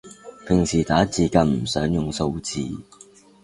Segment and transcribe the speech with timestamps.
[0.47, 2.59] 平時打字更唔想用數字